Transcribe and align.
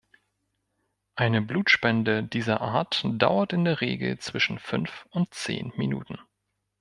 Eine 1.13 1.43
Blutspende 1.43 2.23
dieser 2.23 2.59
Art 2.61 3.03
dauert 3.05 3.53
in 3.53 3.65
der 3.65 3.81
Regel 3.81 4.17
zwischen 4.17 4.57
fünf 4.57 5.05
und 5.11 5.31
zehn 5.35 5.73
Minuten. 5.77 6.17